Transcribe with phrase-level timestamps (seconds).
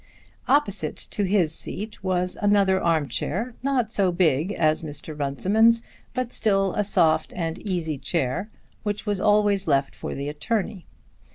[0.47, 5.15] Opposite to his seat was another arm chair, not so big as Mr.
[5.15, 5.83] Runciman's,
[6.15, 8.49] but still a soft and easy chair,
[8.81, 10.87] which was always left for the attorney.